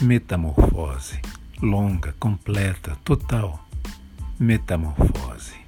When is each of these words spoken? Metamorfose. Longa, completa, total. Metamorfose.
Metamorfose. 0.00 1.20
Longa, 1.62 2.12
completa, 2.18 2.96
total. 3.02 3.58
Metamorfose. 4.38 5.65